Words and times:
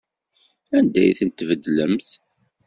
Anda 0.77 0.99
ay 1.01 1.11
tent-tbeddlemt? 1.19 2.09